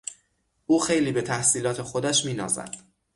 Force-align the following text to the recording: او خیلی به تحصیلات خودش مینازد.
او 0.67 0.79
خیلی 0.79 1.11
به 1.11 1.21
تحصیلات 1.21 1.81
خودش 1.81 2.25
مینازد. 2.25 2.75